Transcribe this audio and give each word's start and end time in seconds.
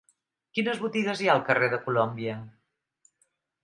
Quines 0.59 0.81
botigues 0.85 1.21
hi 1.25 1.31
ha 1.31 1.35
al 1.41 1.45
carrer 1.51 1.71
de 1.77 1.81
Colòmbia? 1.87 2.43